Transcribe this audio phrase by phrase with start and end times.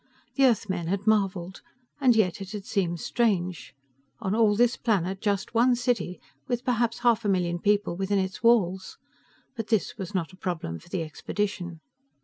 [0.33, 1.61] The Earthmen had marveled,
[1.99, 3.75] and yet, it had seemed strange.
[4.19, 8.41] On all this planet, just one city with perhaps half a million people within its
[8.41, 8.97] walls.
[9.55, 11.81] But this was not a problem for the expedition.